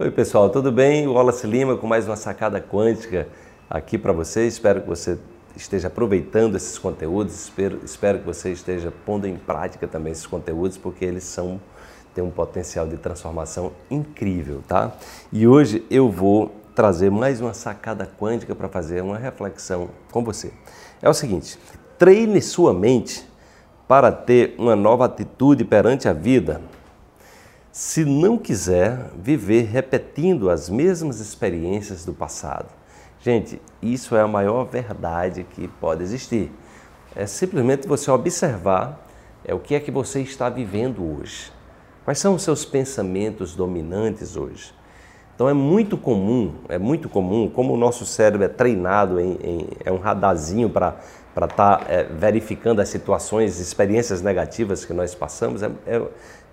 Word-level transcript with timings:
Oi 0.00 0.12
pessoal, 0.12 0.48
tudo 0.48 0.70
bem? 0.70 1.08
O 1.08 1.14
Wallace 1.14 1.44
Lima 1.44 1.76
com 1.76 1.84
mais 1.84 2.06
uma 2.06 2.14
sacada 2.14 2.60
quântica 2.60 3.26
aqui 3.68 3.98
para 3.98 4.12
você. 4.12 4.46
Espero 4.46 4.80
que 4.80 4.86
você 4.86 5.18
esteja 5.56 5.88
aproveitando 5.88 6.54
esses 6.54 6.78
conteúdos, 6.78 7.34
espero, 7.34 7.80
espero 7.84 8.20
que 8.20 8.24
você 8.24 8.52
esteja 8.52 8.92
pondo 9.04 9.26
em 9.26 9.36
prática 9.36 9.88
também 9.88 10.12
esses 10.12 10.24
conteúdos, 10.24 10.78
porque 10.78 11.04
eles 11.04 11.24
são 11.24 11.60
têm 12.14 12.22
um 12.22 12.30
potencial 12.30 12.86
de 12.86 12.96
transformação 12.96 13.72
incrível, 13.90 14.62
tá? 14.68 14.92
E 15.32 15.48
hoje 15.48 15.84
eu 15.90 16.08
vou 16.08 16.54
trazer 16.76 17.10
mais 17.10 17.40
uma 17.40 17.52
sacada 17.52 18.08
quântica 18.20 18.54
para 18.54 18.68
fazer 18.68 19.02
uma 19.02 19.18
reflexão 19.18 19.90
com 20.12 20.22
você. 20.22 20.52
É 21.02 21.08
o 21.08 21.14
seguinte: 21.14 21.58
treine 21.98 22.40
sua 22.40 22.72
mente 22.72 23.28
para 23.88 24.12
ter 24.12 24.54
uma 24.58 24.76
nova 24.76 25.06
atitude 25.06 25.64
perante 25.64 26.08
a 26.08 26.12
vida 26.12 26.60
se 27.78 28.04
não 28.04 28.36
quiser 28.36 29.08
viver 29.16 29.66
repetindo 29.66 30.50
as 30.50 30.68
mesmas 30.68 31.20
experiências 31.20 32.04
do 32.04 32.12
passado. 32.12 32.66
Gente, 33.20 33.62
isso 33.80 34.16
é 34.16 34.20
a 34.20 34.26
maior 34.26 34.64
verdade 34.64 35.46
que 35.48 35.68
pode 35.68 36.02
existir. 36.02 36.50
É 37.14 37.24
simplesmente 37.24 37.86
você 37.86 38.10
observar 38.10 39.06
é 39.44 39.54
o 39.54 39.60
que 39.60 39.76
é 39.76 39.80
que 39.80 39.92
você 39.92 40.20
está 40.20 40.48
vivendo 40.48 41.04
hoje. 41.04 41.52
Quais 42.04 42.18
são 42.18 42.34
os 42.34 42.42
seus 42.42 42.64
pensamentos 42.64 43.54
dominantes 43.54 44.34
hoje? 44.34 44.74
Então 45.36 45.48
é 45.48 45.54
muito 45.54 45.96
comum, 45.96 46.54
é 46.68 46.78
muito 46.78 47.08
comum, 47.08 47.48
como 47.48 47.74
o 47.74 47.76
nosso 47.76 48.04
cérebro 48.04 48.44
é 48.44 48.48
treinado, 48.48 49.20
em, 49.20 49.38
em 49.40 49.68
é 49.84 49.92
um 49.92 49.98
radarzinho 49.98 50.68
para 50.68 50.96
estar 51.46 51.78
tá, 51.78 51.86
é, 51.88 52.04
verificando 52.04 52.80
as 52.80 52.88
situações, 52.88 53.58
experiências 53.58 54.22
negativas 54.22 54.84
que 54.84 54.92
nós 54.92 55.14
passamos, 55.14 55.62
é, 55.62 55.70
é 55.86 56.02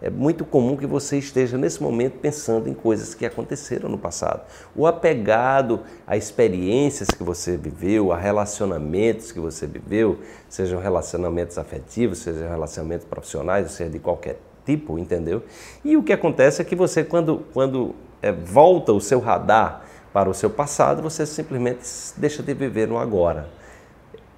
é 0.01 0.09
muito 0.09 0.43
comum 0.43 0.75
que 0.75 0.85
você 0.85 1.17
esteja 1.17 1.57
nesse 1.57 1.81
momento 1.81 2.19
pensando 2.19 2.69
em 2.69 2.73
coisas 2.73 3.15
que 3.15 3.25
aconteceram 3.25 3.89
no 3.89 3.97
passado, 3.97 4.41
ou 4.75 4.85
apegado 4.85 5.81
a 6.05 6.17
experiências 6.17 7.09
que 7.09 7.23
você 7.23 7.55
viveu, 7.55 8.11
a 8.11 8.17
relacionamentos 8.17 9.31
que 9.31 9.39
você 9.39 9.65
viveu, 9.65 10.19
sejam 10.49 10.79
relacionamentos 10.79 11.57
afetivos, 11.57 12.19
sejam 12.19 12.47
relacionamentos 12.49 13.07
profissionais, 13.07 13.71
seja 13.71 13.89
de 13.89 13.99
qualquer 13.99 14.37
tipo, 14.65 14.99
entendeu? 14.99 15.43
E 15.83 15.95
o 15.95 16.03
que 16.03 16.11
acontece 16.11 16.61
é 16.61 16.65
que 16.65 16.75
você, 16.75 17.03
quando, 17.03 17.45
quando 17.53 17.95
é, 18.21 18.31
volta 18.31 18.91
o 18.91 18.99
seu 18.99 19.19
radar 19.19 19.81
para 20.11 20.29
o 20.29 20.33
seu 20.33 20.49
passado, 20.49 21.01
você 21.01 21.25
simplesmente 21.25 21.81
deixa 22.17 22.43
de 22.43 22.53
viver 22.53 22.87
no 22.87 22.97
agora. 22.97 23.47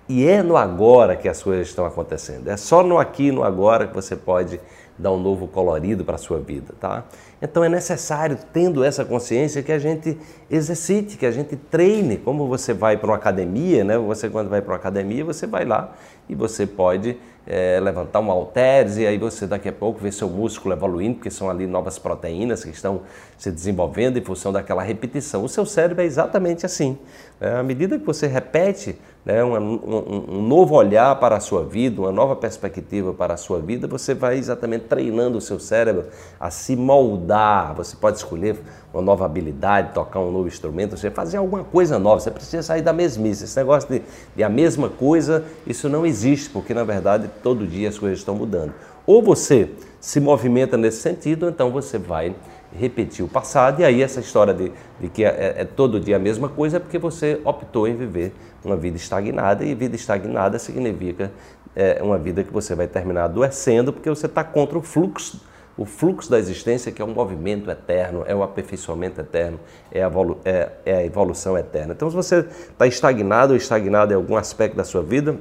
E 0.09 0.25
é 0.25 0.41
no 0.41 0.55
agora 0.55 1.15
que 1.15 1.27
as 1.27 1.43
coisas 1.43 1.67
estão 1.67 1.85
acontecendo. 1.85 2.47
É 2.47 2.55
só 2.55 2.81
no 2.81 2.97
aqui 2.97 3.27
e 3.27 3.31
no 3.31 3.43
agora 3.43 3.87
que 3.87 3.93
você 3.93 4.15
pode 4.15 4.59
dar 4.97 5.11
um 5.11 5.19
novo 5.19 5.47
colorido 5.47 6.03
para 6.03 6.15
a 6.15 6.17
sua 6.17 6.39
vida, 6.39 6.73
tá? 6.79 7.05
Então 7.41 7.63
é 7.63 7.69
necessário, 7.69 8.37
tendo 8.51 8.83
essa 8.83 9.05
consciência, 9.05 9.61
que 9.61 9.71
a 9.71 9.77
gente 9.77 10.17
exercite, 10.49 11.17
que 11.17 11.25
a 11.25 11.31
gente 11.31 11.55
treine. 11.55 12.17
Como 12.17 12.47
você 12.47 12.73
vai 12.73 12.97
para 12.97 13.07
uma 13.07 13.15
academia, 13.15 13.83
né? 13.83 13.97
Você 13.97 14.29
quando 14.29 14.49
vai 14.49 14.61
para 14.61 14.71
uma 14.71 14.77
academia, 14.77 15.23
você 15.23 15.45
vai 15.45 15.65
lá 15.65 15.93
e 16.27 16.33
você 16.33 16.65
pode 16.65 17.17
é, 17.47 17.79
levantar 17.79 18.19
um 18.19 18.29
halteres 18.29 18.97
e 18.97 19.07
aí 19.07 19.17
você 19.17 19.47
daqui 19.47 19.69
a 19.69 19.73
pouco 19.73 19.99
vê 19.99 20.11
seu 20.11 20.27
músculo 20.27 20.73
evoluindo, 20.73 21.15
porque 21.15 21.31
são 21.31 21.49
ali 21.49 21.65
novas 21.65 21.97
proteínas 21.97 22.63
que 22.63 22.71
estão 22.71 23.01
se 23.37 23.49
desenvolvendo 23.49 24.17
em 24.17 24.21
função 24.21 24.51
daquela 24.51 24.83
repetição. 24.83 25.43
O 25.43 25.49
seu 25.49 25.65
cérebro 25.65 26.03
é 26.03 26.05
exatamente 26.05 26.65
assim. 26.65 26.97
Né? 27.39 27.55
À 27.57 27.63
medida 27.63 27.97
que 27.97 28.05
você 28.05 28.27
repete 28.27 28.99
né, 29.23 29.43
um, 29.43 29.55
um, 29.55 30.25
um, 30.29 30.41
novo 30.41 30.75
olhar 30.75 31.17
para 31.19 31.37
a 31.37 31.39
sua 31.39 31.63
vida, 31.63 32.01
uma 32.01 32.11
nova 32.11 32.35
perspectiva 32.35 33.13
para 33.13 33.35
a 33.35 33.37
sua 33.37 33.59
vida, 33.59 33.87
você 33.87 34.13
vai 34.13 34.37
exatamente 34.37 34.85
treinando 34.87 35.37
o 35.37 35.41
seu 35.41 35.59
cérebro 35.59 36.05
a 36.39 36.49
se 36.49 36.75
moldar. 36.75 37.75
Você 37.75 37.95
pode 37.95 38.17
escolher 38.17 38.57
uma 38.93 39.01
nova 39.01 39.25
habilidade, 39.25 39.93
tocar 39.93 40.19
um 40.19 40.31
novo 40.31 40.47
instrumento, 40.47 40.97
você 40.97 41.11
fazer 41.11 41.37
alguma 41.37 41.63
coisa 41.63 41.99
nova. 41.99 42.19
Você 42.19 42.31
precisa 42.31 42.63
sair 42.63 42.81
da 42.81 42.93
mesmice. 42.93 43.43
Esse 43.43 43.57
negócio 43.57 43.89
de, 43.89 44.01
de 44.35 44.43
a 44.43 44.49
mesma 44.49 44.89
coisa, 44.89 45.43
isso 45.65 45.87
não 45.89 46.05
existe, 46.05 46.49
porque 46.49 46.73
na 46.73 46.83
verdade 46.83 47.29
todo 47.43 47.67
dia 47.67 47.89
as 47.89 47.99
coisas 47.99 48.19
estão 48.19 48.35
mudando. 48.35 48.73
Ou 49.05 49.21
você 49.21 49.69
se 49.99 50.19
movimenta 50.19 50.77
nesse 50.77 51.01
sentido, 51.01 51.47
então 51.49 51.71
você 51.71 51.97
vai 51.97 52.35
repetir 52.77 53.23
o 53.23 53.27
passado, 53.27 53.79
e 53.81 53.85
aí 53.85 54.01
essa 54.01 54.19
história 54.19 54.53
de, 54.53 54.71
de 54.99 55.09
que 55.09 55.23
é, 55.23 55.55
é, 55.57 55.65
todo 55.65 55.99
dia 55.99 56.17
a 56.17 56.19
mesma 56.19 56.49
coisa 56.49 56.77
é 56.77 56.79
porque 56.79 56.97
você 56.97 57.39
optou 57.43 57.87
em 57.87 57.95
viver 57.95 58.33
uma 58.63 58.75
vida 58.75 58.97
estagnada, 58.97 59.63
e 59.63 59.73
vida 59.73 59.95
estagnada 59.95 60.59
significa 60.59 61.31
é, 61.77 62.01
uma 62.01 62.17
vida 62.17 62.43
que 62.43 62.51
você 62.51 62.73
vai 62.73 62.87
terminar 62.87 63.25
adoecendo, 63.25 63.93
porque 63.93 64.09
você 64.09 64.25
está 64.25 64.43
contra 64.43 64.79
o 64.79 64.81
fluxo, 64.81 65.39
o 65.77 65.85
fluxo 65.85 66.27
da 66.27 66.39
existência, 66.39 66.91
que 66.91 66.99
é 66.99 67.05
um 67.05 67.13
movimento 67.13 67.69
eterno, 67.69 68.23
é 68.25 68.33
o 68.33 68.41
aperfeiçoamento 68.41 69.21
eterno, 69.21 69.59
é 69.91 70.01
a, 70.01 70.11
é, 70.43 70.69
é 70.83 70.95
a 70.95 71.05
evolução 71.05 71.55
eterna. 71.55 71.93
Então, 71.93 72.09
se 72.09 72.15
você 72.15 72.39
está 72.39 72.87
estagnado 72.87 73.53
ou 73.53 73.57
estagnado 73.57 74.11
em 74.11 74.15
algum 74.15 74.35
aspecto 74.35 74.75
da 74.75 74.83
sua 74.83 75.03
vida, 75.03 75.37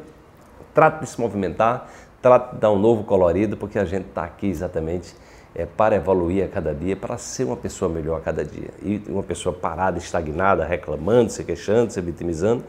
trate 0.74 1.00
de 1.00 1.08
se 1.08 1.19
movimentar, 1.19 1.88
trate 2.20 2.54
de 2.54 2.60
dar 2.60 2.70
um 2.70 2.78
novo 2.78 3.03
colorido, 3.04 3.56
porque 3.56 3.78
a 3.78 3.86
gente 3.86 4.08
está 4.08 4.24
aqui 4.24 4.48
exatamente 4.48 5.16
é, 5.54 5.64
para 5.64 5.97
evoluir 5.97 6.44
a 6.44 6.48
cada 6.48 6.74
dia, 6.74 6.94
para 6.94 7.16
ser 7.16 7.44
uma 7.44 7.56
pessoa 7.56 7.91
melhor 7.91 8.18
a 8.18 8.20
cada 8.20 8.44
dia. 8.44 8.68
E 8.82 9.03
uma 9.08 9.22
pessoa 9.22 9.54
parada, 9.54 9.97
estagnada, 9.97 10.66
reclamando, 10.66 11.32
se 11.32 11.42
queixando, 11.44 11.91
se 11.91 12.00
vitimizando, 12.03 12.62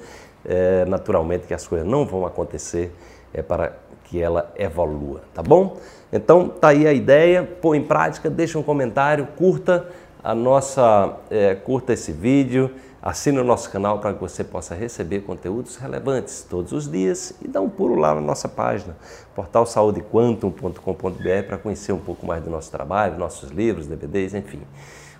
é, 0.45 0.85
naturalmente 0.85 1.45
que 1.45 1.53
as 1.53 1.67
coisas 1.67 1.85
não 1.85 2.05
vão 2.05 2.25
acontecer 2.25 2.93
é, 3.33 3.41
para 3.41 3.73
que 4.03 4.21
ela 4.21 4.51
evolua, 4.57 5.21
tá 5.33 5.43
bom? 5.43 5.77
Então 6.11 6.47
tá 6.47 6.69
aí 6.69 6.87
a 6.87 6.93
ideia, 6.93 7.43
põe 7.43 7.77
em 7.77 7.83
prática, 7.83 8.29
deixa 8.29 8.57
um 8.57 8.63
comentário, 8.63 9.27
curta 9.37 9.89
a 10.23 10.33
nossa, 10.33 11.17
é, 11.29 11.53
curta 11.55 11.93
esse 11.93 12.11
vídeo, 12.11 12.71
assine 13.01 13.39
o 13.39 13.43
nosso 13.43 13.69
canal 13.69 13.99
para 13.99 14.13
que 14.13 14.19
você 14.19 14.43
possa 14.43 14.73
receber 14.75 15.21
conteúdos 15.21 15.77
relevantes 15.77 16.45
todos 16.49 16.71
os 16.71 16.89
dias 16.89 17.35
e 17.41 17.47
dá 17.47 17.61
um 17.61 17.69
pulo 17.69 17.95
lá 17.95 18.15
na 18.15 18.21
nossa 18.21 18.49
página, 18.49 18.95
portalsaudequantum.com.br 19.35 21.43
para 21.45 21.57
conhecer 21.57 21.91
um 21.91 21.99
pouco 21.99 22.25
mais 22.25 22.41
do 22.43 22.49
nosso 22.49 22.71
trabalho, 22.71 23.17
nossos 23.17 23.51
livros, 23.51 23.87
DVDs, 23.87 24.33
enfim. 24.33 24.61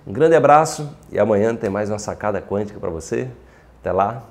Um 0.06 0.14
grande 0.14 0.36
abraço 0.36 0.90
e 1.12 1.20
amanhã 1.20 1.54
tem 1.54 1.70
mais 1.70 1.90
uma 1.90 2.00
sacada 2.00 2.42
quântica 2.42 2.80
para 2.80 2.90
você. 2.90 3.28
Até 3.82 3.92
lá. 3.92 4.24